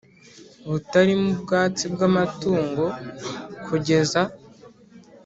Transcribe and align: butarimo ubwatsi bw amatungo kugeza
butarimo 0.71 1.27
ubwatsi 1.33 1.83
bw 1.93 1.99
amatungo 2.09 2.83
kugeza 3.65 4.21